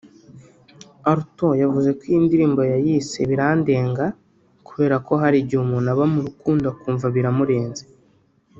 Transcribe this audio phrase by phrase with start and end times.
[1.11, 4.07] Alto yavuze ko iyi ndirimbo yayise 'Birandenga'
[4.67, 7.83] kubera ko hari igihe umuntu aba mu rukundo akumva biramurenze